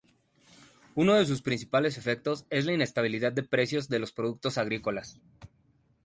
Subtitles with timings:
[0.95, 5.21] Uno de sus principales efectos es la inestabilidad de precios de los productos agrícolas.